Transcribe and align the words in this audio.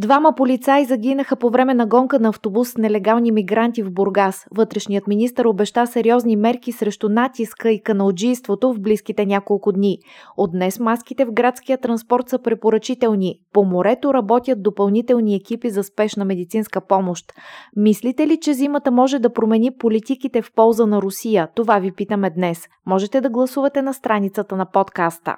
Двама 0.00 0.34
полицаи 0.34 0.84
загинаха 0.84 1.36
по 1.36 1.50
време 1.50 1.74
на 1.74 1.86
гонка 1.86 2.20
на 2.20 2.28
автобус 2.28 2.68
с 2.68 2.76
нелегални 2.76 3.32
мигранти 3.32 3.82
в 3.82 3.92
Бургас. 3.92 4.46
Вътрешният 4.56 5.06
министр 5.06 5.48
обеща 5.48 5.86
сериозни 5.86 6.36
мерки 6.36 6.72
срещу 6.72 7.08
натиска 7.08 7.70
и 7.70 7.82
каналджийството 7.82 8.72
в 8.72 8.80
близките 8.80 9.26
няколко 9.26 9.72
дни. 9.72 9.98
От 10.36 10.52
днес 10.52 10.78
маските 10.78 11.24
в 11.24 11.32
градския 11.32 11.78
транспорт 11.78 12.28
са 12.28 12.38
препоръчителни. 12.38 13.34
По 13.52 13.64
морето 13.64 14.14
работят 14.14 14.62
допълнителни 14.62 15.34
екипи 15.34 15.70
за 15.70 15.82
спешна 15.84 16.24
медицинска 16.24 16.80
помощ. 16.80 17.32
Мислите 17.76 18.26
ли, 18.26 18.38
че 18.40 18.54
зимата 18.54 18.90
може 18.90 19.18
да 19.18 19.32
промени 19.32 19.70
политиките 19.78 20.42
в 20.42 20.52
полза 20.54 20.86
на 20.86 21.02
Русия? 21.02 21.48
Това 21.54 21.78
ви 21.78 21.92
питаме 21.92 22.30
днес. 22.30 22.68
Можете 22.86 23.20
да 23.20 23.30
гласувате 23.30 23.82
на 23.82 23.94
страницата 23.94 24.56
на 24.56 24.66
подкаста. 24.66 25.36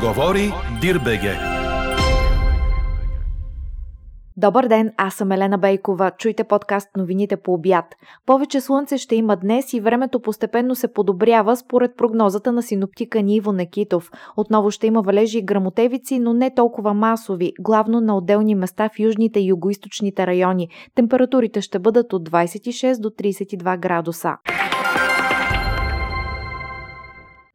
Говори 0.00 0.52
Дирбеге. 0.80 1.36
Добър 4.36 4.68
ден, 4.68 4.92
аз 4.96 5.14
съм 5.14 5.32
Елена 5.32 5.58
Бейкова. 5.58 6.10
Чуйте 6.18 6.44
подкаст 6.44 6.88
новините 6.96 7.36
по 7.36 7.52
обяд. 7.52 7.84
Повече 8.26 8.60
слънце 8.60 8.98
ще 8.98 9.16
има 9.16 9.36
днес 9.36 9.72
и 9.72 9.80
времето 9.80 10.20
постепенно 10.20 10.74
се 10.74 10.92
подобрява 10.92 11.56
според 11.56 11.96
прогнозата 11.96 12.52
на 12.52 12.62
синоптика 12.62 13.22
Ниво 13.22 13.52
Некитов. 13.52 14.10
Отново 14.36 14.70
ще 14.70 14.86
има 14.86 15.02
валежи 15.02 15.38
и 15.38 15.44
грамотевици, 15.44 16.18
но 16.18 16.32
не 16.32 16.54
толкова 16.54 16.94
масови, 16.94 17.52
главно 17.60 18.00
на 18.00 18.16
отделни 18.16 18.54
места 18.54 18.88
в 18.88 18.98
южните 18.98 19.40
и 19.40 19.46
югоисточните 19.46 20.26
райони. 20.26 20.68
Температурите 20.94 21.60
ще 21.60 21.78
бъдат 21.78 22.12
от 22.12 22.28
26 22.28 23.00
до 23.00 23.08
32 23.08 23.78
градуса. 23.78 24.36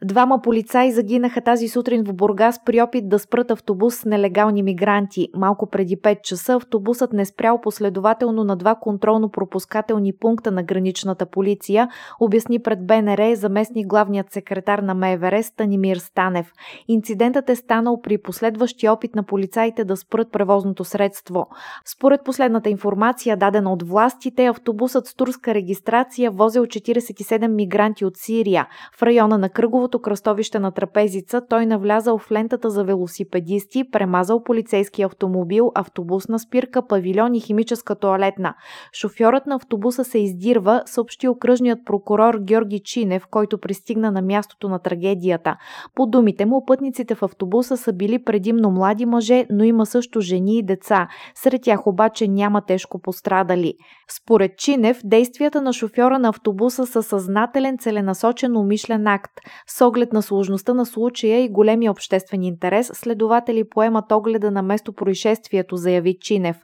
Двама 0.06 0.42
полицаи 0.42 0.92
загинаха 0.92 1.42
тази 1.42 1.68
сутрин 1.68 2.04
в 2.06 2.14
Бургас 2.14 2.64
при 2.66 2.82
опит 2.82 3.10
да 3.10 3.20
спрат 3.20 3.52
автобус 3.52 3.96
с 3.96 4.06
нелегални 4.06 4.64
мигранти. 4.64 5.28
Малко 5.36 5.70
преди 5.70 5.98
5 5.98 6.22
часа 6.22 6.54
автобусът 6.54 7.14
не 7.14 7.26
спрял 7.26 7.62
последователно 7.62 8.44
на 8.44 8.56
два 8.56 8.76
контролно-пропускателни 8.76 10.18
пункта 10.20 10.52
на 10.52 10.64
граничната 10.64 11.26
полиция, 11.26 11.90
обясни 12.20 12.60
пред 12.60 12.88
БНР 12.88 13.36
заместник 13.36 13.88
главният 13.88 14.32
секретар 14.32 14.80
на 14.80 14.94
МВР 14.94 15.44
Станимир 15.44 15.98
Станев. 15.98 16.52
Инцидентът 16.88 17.50
е 17.50 17.56
станал 17.56 18.02
при 18.02 18.18
последващи 18.18 18.88
опит 18.88 19.16
на 19.16 19.24
полицаите 19.24 19.84
да 19.84 19.98
спрат 19.98 20.32
превозното 20.32 20.84
средство. 20.84 21.48
Според 21.86 22.24
последната 22.26 22.70
информация, 22.70 23.38
дадена 23.38 23.74
от 23.74 23.84
властите, 23.84 24.46
автобусът 24.46 25.06
с 25.06 25.16
турска 25.16 25.54
регистрация 25.54 26.32
возил 26.32 26.66
47 26.66 27.48
мигранти 27.48 28.06
от 28.06 28.18
Сирия. 28.18 28.68
В 28.98 29.04
района 29.04 29.38
на 29.38 29.50
кръговото 29.50 29.93
първото 29.94 30.10
кръстовище 30.10 30.60
на 30.60 30.72
трапезица 30.72 31.42
той 31.50 31.66
навлязал 31.66 32.18
в 32.18 32.32
лентата 32.32 32.70
за 32.70 32.84
велосипедисти, 32.84 33.84
премазал 33.92 34.44
полицейски 34.44 35.02
автомобил, 35.02 35.72
автобусна 35.76 36.40
спирка, 36.40 36.88
павилион 36.88 37.36
и 37.36 37.40
химическа 37.40 37.96
туалетна. 37.96 38.54
Шофьорът 38.94 39.46
на 39.46 39.56
автобуса 39.56 40.04
се 40.04 40.20
издирва, 40.20 40.84
съобщи 40.86 41.28
окръжният 41.28 41.80
прокурор 41.86 42.38
Георги 42.40 42.80
Чинев, 42.80 43.24
който 43.32 43.58
пристигна 43.58 44.12
на 44.12 44.22
мястото 44.22 44.70
на 44.70 44.80
трагедията. 44.80 45.56
По 45.96 46.06
думите 46.06 46.46
му, 46.46 46.66
пътниците 46.66 47.16
в 47.16 47.24
автобуса 47.24 47.78
са 47.78 47.94
били 47.94 48.24
предимно 48.24 48.72
млади 48.72 49.06
мъже, 49.06 49.46
но 49.50 49.64
има 49.64 49.86
също 49.86 50.22
жени 50.22 50.58
и 50.58 50.64
деца. 50.64 51.08
Сред 51.36 51.62
тях 51.62 51.88
обаче 51.88 52.28
няма 52.28 52.62
тежко 52.62 53.02
пострадали. 53.02 53.74
Според 54.10 54.58
Чинев, 54.58 55.00
действията 55.04 55.62
на 55.62 55.74
шофьора 55.74 56.20
на 56.20 56.30
автобуса 56.30 56.86
са 56.86 57.04
съзнателен, 57.04 57.78
целенасочен, 57.78 58.58
умишлен 58.58 59.08
акт. 59.08 59.32
С 59.68 59.83
оглед 59.84 60.14
на 60.14 60.22
сложността 60.22 60.74
на 60.74 60.86
случая 60.86 61.46
и 61.46 61.50
големия 61.50 61.92
обществен 61.92 62.44
интерес, 62.44 62.92
следователи 62.94 63.64
поемат 63.64 64.12
огледа 64.12 64.52
на 64.52 64.62
место 64.62 64.94
происшествието, 64.94 65.76
заяви 65.76 66.18
Чинев. 66.20 66.56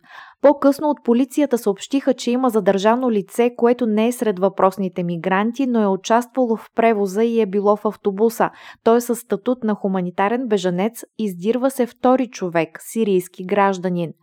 По-късно 0.42 0.90
от 0.90 0.98
полицията 1.04 1.58
съобщиха, 1.58 2.14
че 2.14 2.32
има 2.32 2.50
задържано 2.50 3.12
лице, 3.12 3.52
което 3.58 3.86
не 3.86 4.08
е 4.08 4.12
сред 4.12 4.40
въпросните 4.40 5.04
мигранти, 5.04 5.68
но 5.68 5.82
е 5.82 5.88
участвало 5.88 6.56
в 6.56 6.70
превоза 6.76 7.24
и 7.24 7.42
е 7.42 7.46
било 7.46 7.76
в 7.76 7.86
автобуса. 7.86 8.50
Той 8.84 8.98
е 8.98 9.02
със 9.02 9.20
статут 9.20 9.64
на 9.64 9.76
хуманитарен 9.76 10.48
бежанец, 10.48 11.04
издирва 11.18 11.72
се 11.72 11.86
втори 11.86 12.28
човек, 12.28 12.80
сирийски 12.82 13.46
гражданин. 13.46 14.14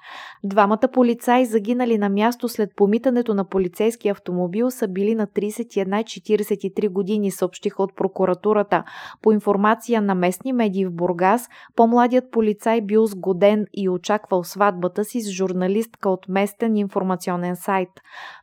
Двамата 0.45 0.89
полицаи, 0.93 1.47
загинали 1.47 1.99
на 1.99 2.09
място 2.09 2.49
след 2.49 2.71
помитането 2.77 3.35
на 3.35 3.45
полицейски 3.45 4.09
автомобил, 4.09 4.71
са 4.71 4.89
били 4.89 5.15
на 5.15 5.27
31 5.27 6.01
и 6.01 6.05
43 6.05 6.89
години, 6.89 7.31
съобщиха 7.31 7.83
от 7.83 7.97
прокуратурата. 7.97 8.85
По 9.23 9.33
информация 9.33 10.03
на 10.03 10.15
местни 10.15 10.53
медии 10.53 10.87
в 10.87 10.93
Бургас, 10.93 11.49
по-младият 11.77 12.31
полицай 12.31 12.81
бил 12.81 13.07
сгоден 13.07 13.67
и 13.75 13.89
очаквал 13.89 14.45
сватбата 14.45 15.05
си 15.05 15.21
с 15.21 15.31
журналистка 15.31 16.06
от 16.09 16.29
местен 16.29 16.77
информационен 16.77 17.57
сайт. 17.57 17.89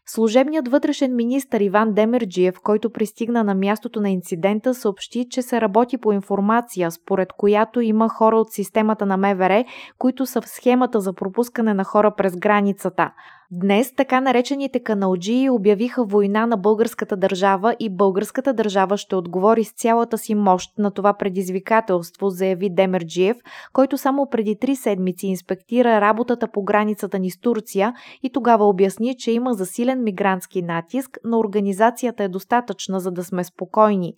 Служебният 0.06 0.68
вътрешен 0.68 1.16
министр 1.16 1.63
Иван 1.63 1.94
Демерджиев, 1.94 2.56
който 2.63 2.90
пристигна 2.90 3.44
на 3.44 3.56
мястото 3.56 4.01
на 4.01 4.09
инцидента, 4.09 4.74
съобщи, 4.74 5.25
че 5.29 5.41
се 5.41 5.62
работи 5.62 5.97
по 5.97 6.12
информация, 6.12 6.91
според 6.91 7.34
която 7.34 7.81
има 7.81 8.09
хора 8.09 8.38
от 8.38 8.51
системата 8.51 9.06
на 9.06 9.18
МВР, 9.18 9.66
които 9.97 10.25
са 10.25 10.41
в 10.41 10.50
схемата 10.50 11.00
за 11.01 11.13
пропускане 11.13 11.74
на 11.74 11.84
хора 11.84 12.16
през 12.16 12.35
границата. 12.35 13.12
Днес 13.55 13.95
така 13.95 14.21
наречените 14.21 14.79
каналджии 14.79 15.49
обявиха 15.49 16.03
война 16.03 16.45
на 16.45 16.57
българската 16.57 17.17
държава 17.17 17.75
и 17.79 17.89
българската 17.89 18.53
държава 18.53 18.97
ще 18.97 19.15
отговори 19.15 19.63
с 19.63 19.73
цялата 19.73 20.17
си 20.17 20.35
мощ 20.35 20.69
на 20.77 20.91
това 20.91 21.13
предизвикателство, 21.13 22.29
заяви 22.29 22.69
Демерджиев, 22.69 23.37
който 23.73 23.97
само 23.97 24.27
преди 24.31 24.55
три 24.59 24.75
седмици 24.75 25.27
инспектира 25.27 26.01
работата 26.01 26.47
по 26.47 26.63
границата 26.63 27.19
ни 27.19 27.31
с 27.31 27.39
Турция 27.39 27.93
и 28.23 28.29
тогава 28.29 28.65
обясни, 28.65 29.15
че 29.17 29.31
има 29.31 29.53
засилен 29.53 30.03
мигрантски 30.03 30.61
натиск, 30.61 31.17
но 31.23 31.39
организацията 31.39 32.23
е 32.23 32.29
достатъчна, 32.29 32.99
за 32.99 33.11
да 33.11 33.23
сме 33.23 33.43
спокойни. 33.43 34.13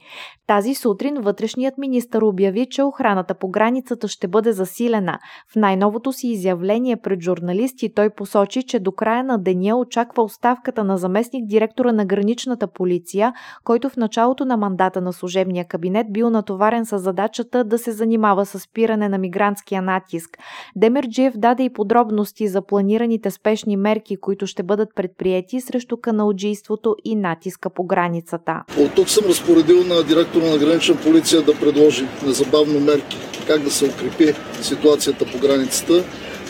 Тази 0.48 0.76
сутрин 0.76 1.16
вътрешният 1.22 1.78
министр 1.78 2.26
обяви, 2.26 2.68
че 2.70 2.84
охраната 2.84 3.34
по 3.34 3.48
границата 3.48 4.08
ще 4.08 4.28
бъде 4.28 4.52
засилена. 4.52 5.20
В 5.54 5.56
най-новото 5.56 6.12
си 6.12 6.28
изявление 6.28 6.98
пред 6.98 7.22
журналисти 7.22 7.94
той 7.94 8.10
посочи, 8.10 8.64
че 8.64 8.80
до 8.80 8.92
края 8.92 9.25
на 9.26 9.38
деня 9.38 9.78
очаква 9.78 10.24
оставката 10.24 10.84
на 10.84 10.98
заместник 10.98 11.48
директора 11.48 11.92
на 11.92 12.06
граничната 12.06 12.68
полиция, 12.68 13.34
който 13.64 13.90
в 13.90 13.98
началото 13.98 14.46
на 14.46 14.58
мандата 14.58 15.02
на 15.02 15.14
служебния 15.14 15.66
кабинет 15.66 16.08
бил 16.14 16.30
натоварен 16.30 16.86
с 16.86 17.00
задачата 17.00 17.64
да 17.64 17.78
се 17.78 17.92
занимава 17.92 18.46
с 18.46 18.60
спиране 18.60 19.10
на 19.10 19.18
мигрантския 19.18 19.82
натиск. 19.82 20.38
Демерджиев 20.76 21.38
даде 21.38 21.64
и 21.64 21.74
подробности 21.74 22.48
за 22.48 22.62
планираните 22.62 23.32
спешни 23.32 23.78
мерки, 23.78 24.18
които 24.18 24.48
ще 24.48 24.64
бъдат 24.64 24.90
предприяти 24.96 25.62
срещу 25.62 25.98
каналджийството 25.98 26.96
и 27.04 27.16
натиска 27.16 27.70
по 27.70 27.84
границата. 27.84 28.64
От 28.80 28.96
тук 28.96 29.10
съм 29.10 29.26
разпоредил 29.26 29.84
на 29.84 30.04
директора 30.04 30.50
на 30.50 30.58
гранична 30.58 30.96
полиция 31.04 31.42
да 31.42 31.60
предложи 31.60 32.06
незабавно 32.26 32.80
мерки 32.80 33.18
как 33.48 33.62
да 33.62 33.72
се 33.72 33.86
укрепи 33.86 34.34
ситуацията 34.62 35.26
по 35.26 35.40
границата 35.40 36.04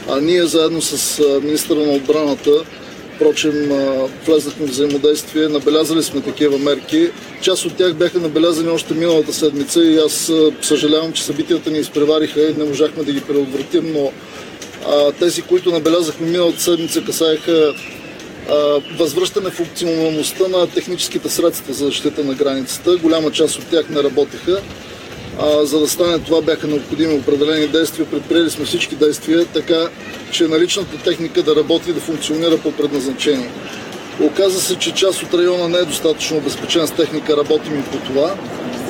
а 0.09 0.21
ние 0.21 0.45
заедно 0.45 0.81
с 0.81 1.21
министра 1.43 1.75
на 1.75 1.91
отбраната, 1.91 2.51
впрочем, 3.15 3.71
влезнахме 4.25 4.67
в 4.67 4.69
взаимодействие, 4.69 5.47
набелязали 5.47 6.03
сме 6.03 6.21
такива 6.21 6.57
мерки. 6.57 7.09
Част 7.41 7.65
от 7.65 7.77
тях 7.77 7.93
бяха 7.93 8.19
набелязани 8.19 8.69
още 8.69 8.93
миналата 8.93 9.33
седмица 9.33 9.83
и 9.83 9.97
аз 9.97 10.31
съжалявам, 10.61 11.13
че 11.13 11.23
събитията 11.23 11.71
ни 11.71 11.79
изпревариха 11.79 12.41
и 12.41 12.53
не 12.57 12.63
можахме 12.63 13.03
да 13.03 13.11
ги 13.11 13.21
предотвратим, 13.21 13.93
но 13.93 14.11
тези, 15.19 15.41
които 15.41 15.71
набелязахме 15.71 16.27
миналата 16.27 16.61
седмица, 16.61 17.03
касаеха 17.03 17.73
възвръщане 18.97 19.49
в 19.49 19.59
оптималността 19.59 20.47
на 20.47 20.67
техническите 20.67 21.29
средства 21.29 21.73
за 21.73 21.85
защита 21.85 22.23
на 22.23 22.33
границата. 22.33 22.97
Голяма 22.97 23.31
част 23.31 23.55
от 23.55 23.65
тях 23.65 23.89
не 23.89 24.03
работеха. 24.03 24.61
А, 25.39 25.65
за 25.65 25.79
да 25.79 25.87
стане 25.87 26.19
това 26.19 26.41
бяха 26.41 26.67
необходими 26.67 27.13
определени 27.13 27.67
действия. 27.67 28.05
Предприели 28.05 28.49
сме 28.49 28.65
всички 28.65 28.95
действия, 28.95 29.45
така 29.45 29.87
че 30.31 30.47
наличната 30.47 30.97
техника 31.03 31.43
да 31.43 31.55
работи 31.55 31.89
и 31.89 31.93
да 31.93 31.99
функционира 31.99 32.57
по 32.57 32.71
предназначение. 32.71 33.49
Оказа 34.21 34.61
се, 34.61 34.75
че 34.75 34.93
част 34.93 35.23
от 35.23 35.33
района 35.33 35.69
не 35.69 35.77
е 35.77 35.85
достатъчно 35.85 36.37
обезпечен 36.37 36.87
с 36.87 36.91
техника, 36.91 37.37
работим 37.37 37.79
и 37.79 37.83
по 37.83 37.97
това. 37.97 38.35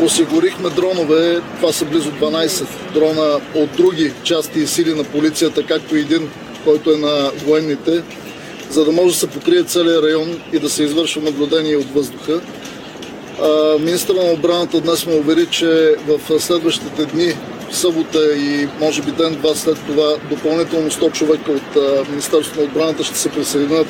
Осигурихме 0.01 0.69
дронове, 0.69 1.42
това 1.59 1.74
са 1.74 1.86
близо 1.86 2.12
12 2.12 2.65
дрона 2.94 3.39
от 3.56 3.69
други 3.77 4.13
части 4.24 4.59
и 4.59 4.68
сили 4.68 4.94
на 4.94 5.03
полицията, 5.03 5.65
както 5.65 5.98
и 5.98 6.00
един, 6.00 6.30
който 6.63 6.91
е 6.91 6.98
на 6.98 7.31
военните, 7.45 8.03
за 8.69 8.86
да 8.86 8.91
може 8.91 9.13
да 9.13 9.19
се 9.19 9.27
покрие 9.27 9.63
целият 9.63 10.03
район 10.03 10.41
и 10.53 10.59
да 10.59 10.69
се 10.69 10.83
извършва 10.83 11.21
наблюдение 11.21 11.77
от 11.77 11.94
въздуха. 11.94 12.41
Министра 13.80 14.14
на 14.14 14.32
отбраната 14.32 14.82
днес 14.82 15.06
ме 15.06 15.14
увери, 15.14 15.48
че 15.52 15.96
в 16.08 16.40
следващите 16.40 17.06
дни 17.06 17.34
събота 17.72 18.36
и 18.38 18.68
може 18.80 19.02
би 19.02 19.12
ден-два 19.12 19.56
след 19.56 19.78
това 19.88 20.16
допълнително 20.30 20.92
100 20.92 21.12
човека 21.12 21.52
от 21.52 22.08
Министерството 22.10 22.60
на 22.60 22.66
отбраната 22.66 23.04
ще 23.04 23.18
се 23.18 23.30
присъединят 23.30 23.88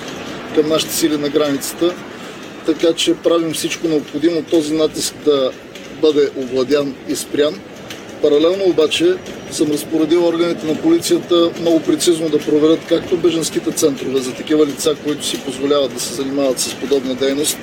към 0.56 0.70
нашите 0.70 0.94
сили 0.94 1.18
на 1.18 1.30
границата. 1.30 1.94
Така 2.66 2.94
че 2.94 3.16
правим 3.16 3.54
всичко 3.54 3.88
необходимо 3.88 4.44
този 4.44 4.74
натиск 4.74 5.16
да 5.26 5.52
бъде 6.02 6.30
овладян 6.38 6.96
и 7.08 7.16
спрян. 7.16 7.60
Паралелно 8.22 8.64
обаче 8.66 9.16
съм 9.52 9.72
разпоредил 9.72 10.28
органите 10.28 10.68
на 10.68 10.82
полицията 10.82 11.52
много 11.62 11.80
прецизно 11.80 12.30
да 12.30 12.40
проверят 12.40 12.80
както 12.90 13.18
беженските 13.18 13.72
центрове 13.72 14.20
за 14.20 14.34
такива 14.34 14.66
лица, 14.66 14.96
които 15.04 15.26
си 15.26 15.42
позволяват 15.46 15.94
да 15.94 16.00
се 16.00 16.14
занимават 16.14 16.60
с 16.60 16.74
подобна 16.74 17.16
дейност, 17.16 17.58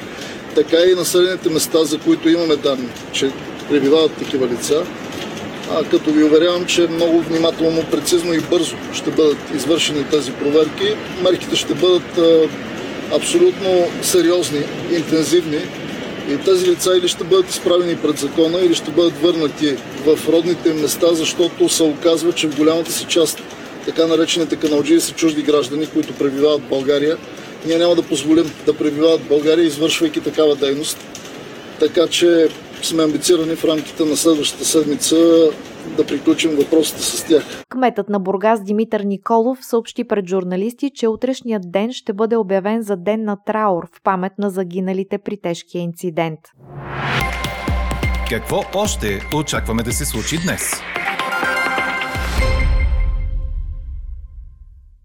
така 0.54 0.76
и 0.76 0.94
населените 0.94 1.50
места, 1.50 1.84
за 1.84 1.98
които 1.98 2.28
имаме 2.28 2.56
данни, 2.56 2.88
че 3.12 3.30
пребивават 3.68 4.12
такива 4.12 4.46
лица. 4.46 4.84
А, 5.70 5.84
като 5.84 6.10
ви 6.10 6.24
уверявам, 6.24 6.66
че 6.66 6.86
много 6.86 7.20
внимателно, 7.20 7.84
прецизно 7.90 8.34
и 8.34 8.40
бързо 8.40 8.76
ще 8.92 9.10
бъдат 9.10 9.38
извършени 9.54 10.04
тези 10.10 10.32
проверки. 10.32 10.94
Мерките 11.22 11.56
ще 11.56 11.74
бъдат 11.74 12.18
а, 12.18 12.48
абсолютно 13.16 13.88
сериозни, 14.02 14.60
интензивни 14.92 15.60
и 16.30 16.36
тези 16.36 16.70
лица 16.70 16.96
или 16.98 17.08
ще 17.08 17.24
бъдат 17.24 17.50
изправени 17.50 17.96
пред 17.96 18.18
закона, 18.18 18.60
или 18.60 18.74
ще 18.74 18.90
бъдат 18.90 19.22
върнати 19.22 19.76
в 20.06 20.28
родните 20.28 20.74
места, 20.74 21.14
защото 21.14 21.68
се 21.68 21.82
оказва, 21.82 22.32
че 22.32 22.48
в 22.48 22.56
голямата 22.56 22.92
си 22.92 23.04
част 23.04 23.42
така 23.86 24.06
наречените 24.06 24.56
каналджии 24.56 25.00
са 25.00 25.12
чужди 25.12 25.42
граждани, 25.42 25.86
които 25.86 26.12
пребивават 26.12 26.60
в 26.60 26.68
България. 26.68 27.16
Ние 27.66 27.78
няма 27.78 27.94
да 27.94 28.02
позволим 28.02 28.44
да 28.66 28.76
пребивават 28.76 29.20
в 29.20 29.28
България, 29.28 29.66
извършвайки 29.66 30.20
такава 30.20 30.56
дейност. 30.56 30.98
Така 31.80 32.06
че 32.06 32.48
сме 32.82 33.02
амбицирани 33.02 33.56
в 33.56 33.64
рамките 33.64 34.04
на 34.04 34.16
следващата 34.16 34.64
седмица 34.64 35.16
да 35.96 36.06
приключим 36.06 36.50
въпросите 36.50 37.02
с 37.02 37.24
тях. 37.24 37.44
Кметът 37.68 38.08
на 38.08 38.20
Бургас 38.20 38.64
Димитър 38.64 39.00
Николов 39.00 39.58
съобщи 39.62 40.04
пред 40.04 40.28
журналисти, 40.28 40.90
че 40.94 41.08
утрешният 41.08 41.62
ден 41.72 41.92
ще 41.92 42.12
бъде 42.12 42.36
обявен 42.36 42.82
за 42.82 42.96
ден 42.96 43.24
на 43.24 43.36
траур 43.46 43.86
в 43.86 44.02
памет 44.02 44.32
на 44.38 44.50
загиналите 44.50 45.18
при 45.18 45.36
тежкия 45.36 45.82
инцидент. 45.82 46.38
Какво 48.30 48.64
още 48.74 49.20
очакваме 49.34 49.82
да 49.82 49.92
се 49.92 50.04
случи 50.04 50.36
днес? 50.44 50.72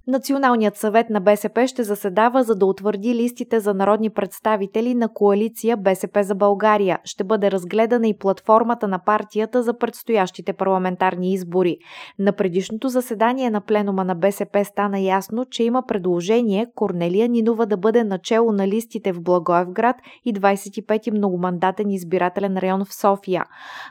Националният 0.09 0.77
съвет 0.77 1.09
на 1.09 1.21
БСП 1.21 1.68
ще 1.68 1.83
заседава 1.83 2.44
за 2.44 2.56
да 2.56 2.65
утвърди 2.65 3.15
листите 3.15 3.59
за 3.59 3.74
народни 3.74 4.09
представители 4.09 4.95
на 4.95 5.13
коалиция 5.13 5.77
БСП 5.77 6.24
за 6.24 6.36
България. 6.36 7.00
Ще 7.04 7.24
бъде 7.24 7.51
разгледана 7.51 8.07
и 8.07 8.18
платформата 8.18 8.88
на 8.88 9.00
партията 9.00 9.63
за 9.63 9.77
предстоящите 9.77 10.54
парламентарни 10.54 11.33
избори. 11.33 11.77
На 12.19 12.31
предишното 12.31 12.89
заседание 12.89 13.50
на 13.50 13.62
пленума 13.62 14.04
на 14.04 14.15
БСП 14.15 14.65
стана 14.65 15.00
ясно, 15.00 15.45
че 15.45 15.63
има 15.63 15.83
предложение 15.88 16.68
Корнелия 16.75 17.30
Нинова 17.30 17.65
да 17.65 17.77
бъде 17.77 18.04
начало 18.04 18.51
на 18.51 18.68
листите 18.68 19.13
в 19.13 19.21
Благоевград 19.21 19.95
и 20.25 20.33
25-ти 20.33 21.12
многомандатен 21.12 21.89
избирателен 21.89 22.57
район 22.57 22.86
в 22.86 22.94
София. 22.94 23.45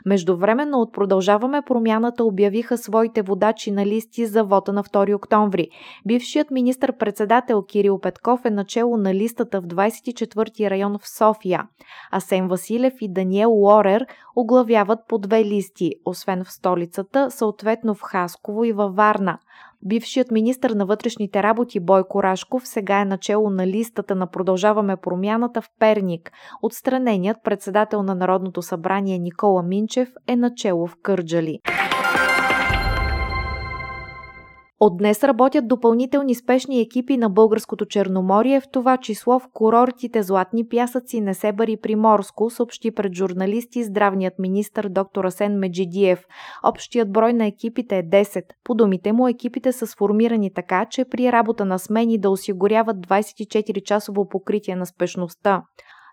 Междувременно 0.05 0.79
от 0.79 0.93
Продължаваме 0.93 1.61
промяната 1.61 2.23
обявиха 2.23 2.77
своите 2.77 3.21
водачи 3.21 3.71
на 3.71 3.85
листи 3.85 4.25
за 4.25 4.43
вота 4.43 4.73
на 4.73 4.83
2 4.83 5.15
октомври. 5.15 5.69
Бившият 6.07 6.51
министр-председател 6.51 7.63
Кирил 7.63 7.99
Петков 7.99 8.45
е 8.45 8.49
начало 8.49 8.97
на 8.97 9.13
листата 9.13 9.61
в 9.61 9.65
24-ти 9.65 10.69
район 10.69 10.97
в 10.99 11.09
София. 11.09 11.67
Асен 12.11 12.47
Василев 12.47 12.93
и 13.01 13.13
Даниел 13.13 13.51
Лорер 13.51 14.05
оглавяват 14.35 14.99
по 15.07 15.17
две 15.17 15.45
листи, 15.45 15.91
освен 16.05 16.43
в 16.43 16.51
столицата, 16.51 17.31
съответно 17.31 17.95
в 17.95 18.01
Хасково 18.01 18.63
и 18.63 18.71
във 18.71 18.95
Варна. 18.95 19.37
Бившият 19.85 20.31
министр 20.31 20.75
на 20.75 20.85
вътрешните 20.85 21.43
работи 21.43 21.79
Бойко 21.79 22.23
Рашков 22.23 22.67
сега 22.67 23.01
е 23.01 23.05
начало 23.05 23.49
на 23.49 23.67
листата 23.67 24.15
на 24.15 24.27
Продължаваме 24.27 24.97
промяната 24.97 25.61
в 25.61 25.69
Перник. 25.79 26.31
Отстраненият 26.61 27.37
председател 27.43 28.03
на 28.03 28.15
Народното 28.15 28.61
събрание 28.61 29.17
Никола 29.19 29.63
Минчев 29.63 30.09
е 30.27 30.35
начало 30.35 30.87
в 30.87 30.95
Кърджали. 31.01 31.59
От 34.79 34.97
днес 34.97 35.23
работят 35.23 35.67
допълнителни 35.67 36.35
спешни 36.35 36.81
екипи 36.81 37.17
на 37.17 37.29
Българското 37.29 37.85
Черноморие, 37.85 38.61
в 38.61 38.67
това 38.71 38.97
число 38.97 39.39
в 39.39 39.47
курортите 39.53 40.23
Златни 40.23 40.67
пясъци, 40.67 41.21
Несебър 41.21 41.67
и 41.67 41.77
Приморско, 41.77 42.49
съобщи 42.49 42.91
пред 42.91 43.13
журналисти 43.13 43.83
здравният 43.83 44.33
министр 44.39 44.89
доктор 44.89 45.25
Асен 45.25 45.59
Меджидиев. 45.59 46.25
Общият 46.63 47.11
брой 47.11 47.33
на 47.33 47.45
екипите 47.45 47.97
е 47.97 48.03
10. 48.03 48.43
По 48.63 48.75
думите 48.75 49.11
му, 49.11 49.27
екипите 49.27 49.71
са 49.71 49.87
сформирани 49.87 50.53
така, 50.53 50.85
че 50.85 51.05
при 51.05 51.31
работа 51.31 51.65
на 51.65 51.79
смени 51.79 52.17
да 52.17 52.29
осигуряват 52.29 52.97
24-часово 52.97 54.29
покритие 54.29 54.75
на 54.75 54.85
спешността. 54.85 55.63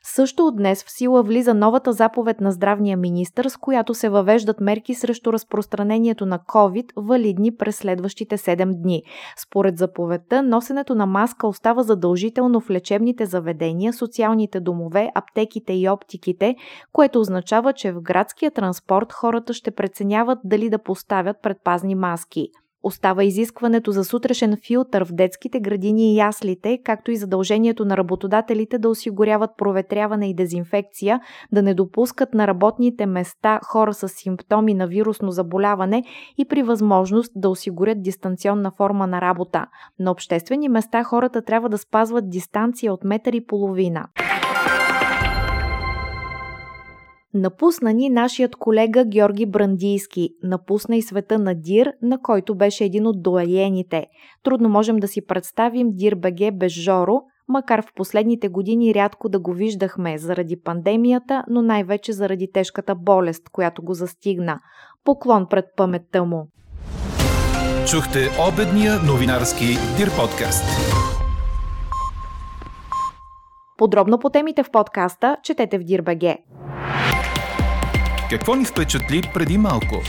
Също 0.07 0.47
от 0.47 0.57
днес 0.57 0.85
в 0.85 0.91
сила 0.91 1.23
влиза 1.23 1.55
новата 1.55 1.93
заповед 1.93 2.41
на 2.41 2.53
здравния 2.53 2.97
министр, 2.97 3.51
с 3.51 3.57
която 3.57 3.95
се 3.95 4.09
въвеждат 4.09 4.61
мерки 4.61 4.95
срещу 4.95 5.33
разпространението 5.33 6.27
на 6.27 6.39
COVID, 6.39 6.93
валидни 6.97 7.57
през 7.57 7.77
следващите 7.77 8.39
7 8.39 8.83
дни. 8.83 9.03
Според 9.37 9.79
заповедта, 9.79 10.43
носенето 10.43 10.95
на 10.95 11.07
маска 11.07 11.47
остава 11.47 11.83
задължително 11.83 12.61
в 12.61 12.71
лечебните 12.71 13.27
заведения, 13.27 13.93
социалните 13.93 14.61
домове, 14.61 15.11
аптеките 15.15 15.73
и 15.73 15.89
оптиките, 15.89 16.57
което 16.93 17.21
означава, 17.21 17.73
че 17.73 17.93
в 17.93 18.01
градския 18.01 18.51
транспорт 18.51 19.13
хората 19.13 19.53
ще 19.53 19.71
преценяват 19.71 20.39
дали 20.45 20.71
да 20.71 20.79
поставят 20.79 21.37
предпазни 21.43 21.95
маски. 21.95 22.49
Остава 22.87 23.25
изискването 23.25 23.93
за 23.93 24.05
сутрешен 24.05 24.57
филтър 24.67 25.05
в 25.05 25.13
детските 25.13 25.61
градини 25.61 26.13
и 26.13 26.17
яслите, 26.17 26.79
както 26.85 27.11
и 27.11 27.17
задължението 27.17 27.85
на 27.85 27.97
работодателите 27.97 28.79
да 28.79 28.89
осигуряват 28.89 29.51
проветряване 29.59 30.31
и 30.31 30.35
дезинфекция, 30.35 31.21
да 31.53 31.63
не 31.63 31.75
допускат 31.75 32.35
на 32.35 32.47
работните 32.47 33.07
места 33.07 33.61
хора 33.65 33.95
с 33.95 34.09
симптоми 34.09 34.75
на 34.75 34.87
вирусно 34.87 35.31
заболяване 35.31 36.05
и 36.39 36.45
при 36.45 36.63
възможност 36.63 37.33
да 37.37 37.49
осигурят 37.49 38.03
дистанционна 38.03 38.71
форма 38.71 39.07
на 39.07 39.21
работа. 39.21 39.67
На 39.99 40.11
обществени 40.11 40.69
места 40.69 41.05
хората 41.05 41.43
трябва 41.43 41.69
да 41.69 41.79
спазват 41.79 42.31
дистанция 42.31 42.93
от 42.93 43.05
метър 43.05 43.33
и 43.33 43.47
половина. 43.47 44.07
Напусна 47.35 47.93
ни 47.93 48.11
нашият 48.11 48.57
колега 48.57 49.05
Георги 49.05 49.47
Брандийски. 49.47 50.31
Напусна 50.43 50.97
и 50.97 51.03
света 51.03 51.39
на 51.39 51.55
Дир, 51.55 51.93
на 52.03 52.19
който 52.23 52.55
беше 52.55 52.85
един 52.85 53.07
от 53.07 53.23
доаените. 53.23 54.07
Трудно 54.43 54.69
можем 54.69 54.97
да 54.97 55.09
си 55.09 55.27
представим 55.27 55.89
Дир 55.93 56.15
БГ 56.15 56.59
без 56.59 56.73
Жоро, 56.73 57.21
макар 57.49 57.83
в 57.83 57.95
последните 57.97 58.49
години 58.49 58.95
рядко 58.95 59.29
да 59.29 59.39
го 59.39 59.53
виждахме 59.53 60.19
заради 60.19 60.61
пандемията, 60.61 61.45
но 61.49 61.63
най-вече 61.63 62.13
заради 62.13 62.53
тежката 62.53 62.95
болест, 62.95 63.49
която 63.53 63.83
го 63.83 63.95
застигна. 63.95 64.61
Поклон 65.05 65.47
пред 65.51 65.65
паметта 65.77 66.25
му. 66.25 66.49
Чухте 67.91 68.19
обедния 68.53 68.93
новинарски 69.07 69.67
Дир 69.97 70.09
подкаст. 70.21 70.65
Подробно 73.79 74.19
по 74.19 74.31
темите 74.31 74.63
в 74.63 74.71
подкаста 74.71 75.37
четете 75.43 75.79
в 75.79 75.83
Дирбеге. 75.83 76.39
Какво 78.30 78.56
ни 78.56 78.66
впечатли 78.66 79.24
преди 79.34 79.58
малко? 79.58 80.04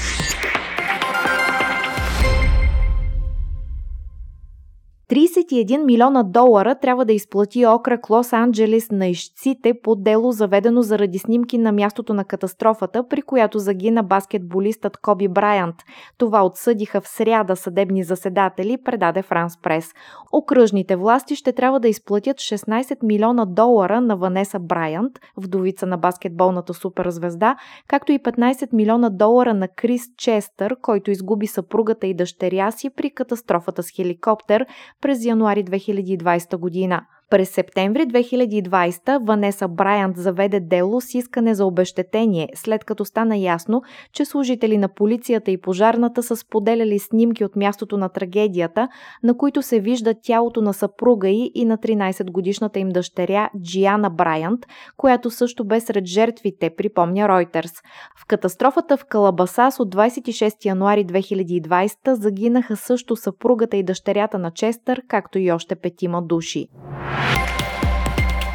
31 5.10 5.84
милиона 5.86 6.24
долара 6.24 6.76
трябва 6.76 7.06
да 7.06 7.14
изплати 7.14 7.66
окръг 7.66 8.02
Лос-Анджелес 8.02 8.92
на 8.92 9.08
ищците 9.08 9.74
по 9.84 9.96
дело 9.96 10.32
заведено 10.32 10.82
заради 10.82 11.20
снимки 11.20 11.58
на 11.58 11.72
мястото 11.72 12.14
на 12.14 12.26
катастрофата, 12.26 13.08
при 13.08 13.22
която 13.22 13.60
загина 13.60 14.04
баскетболистът 14.04 14.98
Коби 14.98 15.28
Брайант. 15.28 15.76
Това 16.18 16.46
отсъдиха 16.46 17.02
в 17.02 17.08
сряда 17.08 17.56
съдебни 17.56 18.04
заседатели, 18.04 18.78
предаде 18.86 19.22
Франс 19.22 19.62
Прес. 19.62 19.94
Окръжните 20.32 20.96
власти 20.96 21.36
ще 21.36 21.54
трябва 21.54 21.80
да 21.80 21.88
изплатят 21.88 22.38
16 22.38 22.98
милиона 23.04 23.46
долара 23.46 24.02
на 24.02 24.18
Ванеса 24.18 24.60
Брайант, 24.60 25.20
вдовица 25.38 25.86
на 25.86 25.98
баскетболната 25.98 26.74
суперзвезда, 26.74 27.56
както 27.88 28.12
и 28.12 28.20
15 28.20 28.74
милиона 28.74 29.10
долара 29.10 29.54
на 29.54 29.68
Крис 29.68 30.04
Честър, 30.18 30.76
който 30.82 31.12
изгуби 31.12 31.48
съпругата 31.48 32.08
и 32.08 32.14
дъщеря 32.14 32.72
си 32.72 32.90
при 32.90 33.10
катастрофата 33.12 33.84
с 33.84 33.90
хеликоптер, 33.90 34.66
през 35.06 35.26
януари 35.26 35.64
2020 35.64 36.58
година. 36.58 37.06
През 37.30 37.50
септември 37.50 38.00
2020 38.00 39.28
Ванеса 39.28 39.68
Брайант 39.68 40.18
заведе 40.18 40.60
дело 40.60 41.02
с 41.02 41.14
искане 41.14 41.56
за 41.56 41.66
обещетение, 41.66 42.50
след 42.56 42.84
като 42.84 43.06
стана 43.06 43.38
ясно, 43.38 43.82
че 44.14 44.26
служители 44.26 44.78
на 44.78 44.88
полицията 44.88 45.52
и 45.52 45.62
пожарната 45.62 46.24
са 46.24 46.36
споделяли 46.36 47.00
снимки 47.00 47.46
от 47.46 47.56
мястото 47.56 47.98
на 47.98 48.10
трагедията, 48.10 48.88
на 49.24 49.38
които 49.38 49.62
се 49.62 49.80
вижда 49.80 50.14
тялото 50.24 50.62
на 50.62 50.74
съпруга 50.74 51.30
й 51.30 51.52
и 51.56 51.66
на 51.66 51.78
13-годишната 51.78 52.80
им 52.80 52.90
дъщеря 52.90 53.50
Джиана 53.62 54.10
Брайант, 54.10 54.66
която 54.98 55.32
също 55.32 55.66
бе 55.66 55.80
сред 55.80 56.06
жертвите, 56.06 56.70
припомня 56.78 57.28
Reuters. 57.28 57.74
В 58.20 58.26
катастрофата 58.26 58.98
в 58.98 59.06
Калабасас 59.06 59.80
от 59.80 59.96
26 59.96 60.66
януари 60.66 61.06
2020 61.06 62.14
загинаха 62.14 62.76
също 62.76 63.16
съпругата 63.16 63.78
и 63.78 63.84
дъщерята 63.84 64.40
на 64.40 64.52
Честър, 64.52 65.02
както 65.08 65.40
и 65.40 65.52
още 65.52 65.76
петима 65.76 66.22
души. 66.22 66.68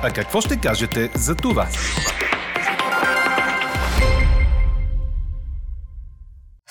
А 0.02 0.10
какво 0.10 0.40
ще 0.40 0.56
кажете 0.56 1.10
за 1.14 1.34
това? 1.34 1.66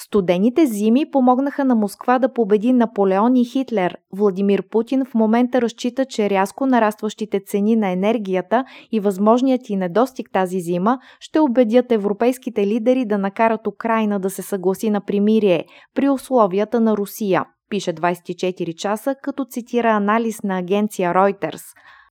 Студените 0.09 0.65
зими 0.65 1.11
помогнаха 1.11 1.65
на 1.65 1.75
Москва 1.75 2.19
да 2.19 2.33
победи 2.33 2.73
Наполеон 2.73 3.35
и 3.35 3.45
Хитлер. 3.45 3.97
Владимир 4.13 4.63
Путин 4.69 5.05
в 5.05 5.13
момента 5.13 5.61
разчита, 5.61 6.05
че 6.05 6.29
рязко 6.29 6.65
нарастващите 6.65 7.39
цени 7.45 7.75
на 7.75 7.89
енергията 7.89 8.65
и 8.91 8.99
възможният 8.99 9.69
и 9.69 9.75
недостиг 9.75 10.29
тази 10.33 10.59
зима 10.59 10.99
ще 11.19 11.39
убедят 11.39 11.91
европейските 11.91 12.67
лидери 12.67 13.05
да 13.05 13.17
накарат 13.17 13.67
Украина 13.67 14.19
да 14.19 14.29
се 14.29 14.41
съгласи 14.41 14.89
на 14.89 15.01
примирие 15.01 15.65
при 15.95 16.09
условията 16.09 16.79
на 16.79 16.97
Русия 16.97 17.45
пише 17.69 17.93
24 17.93 18.75
часа, 18.75 19.15
като 19.21 19.45
цитира 19.45 19.89
анализ 19.89 20.43
на 20.43 20.57
агенция 20.57 21.13
Reuters. 21.13 21.63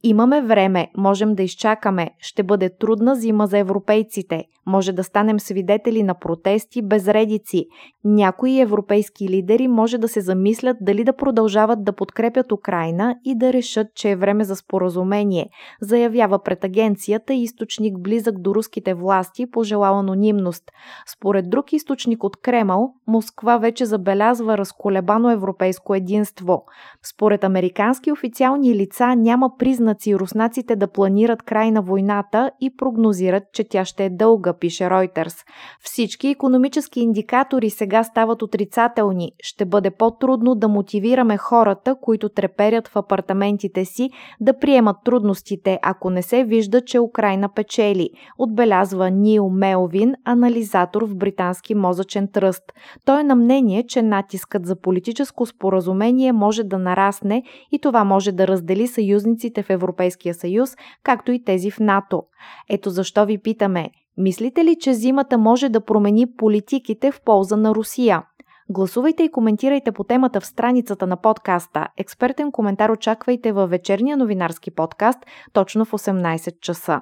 Имаме 0.02 0.42
време, 0.42 0.90
можем 0.96 1.34
да 1.34 1.42
изчакаме. 1.42 2.10
Ще 2.18 2.42
бъде 2.42 2.76
трудна 2.78 3.16
зима 3.16 3.46
за 3.46 3.58
европейците. 3.58 4.44
Може 4.68 4.92
да 4.92 5.04
станем 5.04 5.40
свидетели 5.40 6.02
на 6.02 6.14
протести, 6.14 6.82
безредици. 6.82 7.66
Някои 8.04 8.60
европейски 8.60 9.28
лидери 9.28 9.68
може 9.68 9.98
да 9.98 10.08
се 10.08 10.20
замислят 10.20 10.76
дали 10.80 11.04
да 11.04 11.16
продължават 11.16 11.84
да 11.84 11.92
подкрепят 11.92 12.52
Украина 12.52 13.16
и 13.24 13.38
да 13.38 13.52
решат, 13.52 13.86
че 13.94 14.10
е 14.10 14.16
време 14.16 14.44
за 14.44 14.56
споразумение, 14.56 15.48
заявява 15.80 16.42
пред 16.42 16.64
агенцията 16.64 17.34
източник 17.34 18.00
близък 18.00 18.40
до 18.40 18.54
руските 18.54 18.94
власти, 18.94 19.50
пожелал 19.50 19.98
анонимност. 19.98 20.64
Според 21.06 21.50
друг 21.50 21.72
източник 21.72 22.24
от 22.24 22.36
Кремъл, 22.36 22.92
Москва 23.06 23.58
вече 23.58 23.86
забелязва 23.86 24.58
разколебано 24.58 25.30
европейско 25.30 25.94
единство. 25.94 26.64
Според 27.10 27.44
американски 27.44 28.12
официални 28.12 28.74
лица 28.74 29.14
няма 29.16 29.50
признаци 29.58 30.16
руснаците 30.16 30.76
да 30.76 30.88
планират 30.88 31.42
край 31.42 31.70
на 31.70 31.82
войната 31.82 32.50
и 32.60 32.76
прогнозират, 32.76 33.42
че 33.52 33.64
тя 33.68 33.84
ще 33.84 34.04
е 34.04 34.10
дълга, 34.10 34.57
пише 34.58 34.84
Reuters. 34.84 35.46
Всички 35.80 36.28
економически 36.28 37.00
индикатори 37.00 37.70
сега 37.70 38.04
стават 38.04 38.42
отрицателни. 38.42 39.32
Ще 39.42 39.64
бъде 39.64 39.90
по-трудно 39.90 40.54
да 40.54 40.68
мотивираме 40.68 41.36
хората, 41.36 41.96
които 42.02 42.28
треперят 42.28 42.88
в 42.88 42.96
апартаментите 42.96 43.84
си, 43.84 44.10
да 44.40 44.58
приемат 44.58 44.96
трудностите, 45.04 45.78
ако 45.82 46.10
не 46.10 46.22
се 46.22 46.44
вижда, 46.44 46.84
че 46.84 47.00
Украина 47.00 47.48
печели, 47.48 48.10
отбелязва 48.38 49.10
Нил 49.10 49.48
Мелвин, 49.48 50.14
анализатор 50.24 51.02
в 51.02 51.16
британски 51.16 51.74
мозъчен 51.74 52.28
тръст. 52.32 52.62
Той 53.04 53.20
е 53.20 53.24
на 53.24 53.34
мнение, 53.34 53.86
че 53.86 54.02
натискът 54.02 54.66
за 54.66 54.80
политическо 54.80 55.46
споразумение 55.46 56.32
може 56.32 56.64
да 56.64 56.78
нарасне 56.78 57.42
и 57.72 57.78
това 57.78 58.04
може 58.04 58.32
да 58.32 58.48
раздели 58.48 58.86
съюзниците 58.86 59.62
в 59.62 59.70
Европейския 59.70 60.34
съюз, 60.34 60.76
както 61.02 61.32
и 61.32 61.44
тези 61.44 61.70
в 61.70 61.80
НАТО. 61.80 62.22
Ето 62.70 62.90
защо 62.90 63.26
ви 63.26 63.38
питаме, 63.38 63.90
Мислите 64.18 64.64
ли, 64.64 64.76
че 64.80 64.94
зимата 64.94 65.38
може 65.38 65.68
да 65.68 65.80
промени 65.80 66.26
политиките 66.36 67.12
в 67.12 67.20
полза 67.20 67.56
на 67.56 67.74
Русия? 67.74 68.22
Гласувайте 68.70 69.22
и 69.22 69.32
коментирайте 69.32 69.92
по 69.92 70.04
темата 70.04 70.40
в 70.40 70.46
страницата 70.46 71.06
на 71.06 71.16
подкаста. 71.16 71.88
Експертен 71.96 72.52
коментар 72.52 72.90
очаквайте 72.90 73.52
във 73.52 73.70
вечерния 73.70 74.16
новинарски 74.16 74.70
подкаст 74.70 75.18
точно 75.52 75.84
в 75.84 75.90
18 75.90 76.60
часа. 76.60 77.00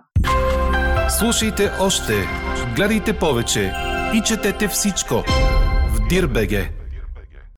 Слушайте 1.19 1.71
още, 1.81 2.13
гледайте 2.77 3.19
повече 3.19 3.73
и 4.15 4.21
четете 4.21 4.69
всичко 4.69 5.15
в 5.95 6.09
Дирбеге. 6.09 6.76